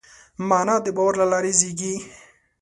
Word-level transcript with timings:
معنی 0.49 0.75
د 0.83 0.87
باور 0.95 1.13
له 1.21 1.25
لارې 1.31 1.51
زېږي. 1.59 1.95